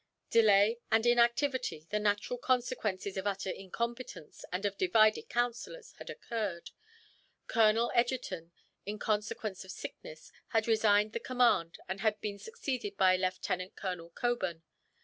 Delay 0.31 0.79
and 0.91 1.05
inactivity, 1.05 1.85
the 1.91 1.99
natural 1.99 2.39
consequences 2.39 3.17
of 3.17 3.27
utter 3.27 3.51
incompetence 3.51 4.43
and 4.51 4.65
of 4.65 4.75
divided 4.75 5.29
councillors, 5.29 5.93
had 5.99 6.09
occurred. 6.09 6.71
Colonel 7.45 7.91
Egerton, 7.93 8.51
in 8.83 8.97
consequence 8.97 9.63
of 9.63 9.69
sickness, 9.69 10.31
had 10.47 10.67
resigned 10.67 11.13
the 11.13 11.19
command; 11.19 11.77
and 11.87 11.99
had 11.99 12.19
been 12.19 12.39
succeeded 12.39 12.97
by 12.97 13.15
Lieutenant 13.15 13.75
Colonel 13.75 14.09
Cockburn. 14.09 14.63